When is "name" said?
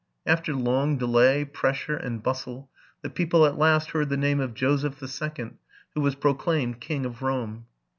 4.17-4.39